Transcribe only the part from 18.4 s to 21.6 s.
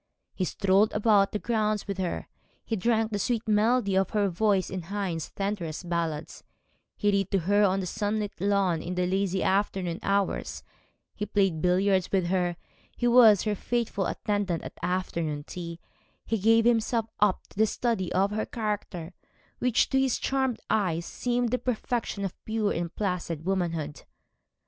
character, which, to his charmed eyes, seemed the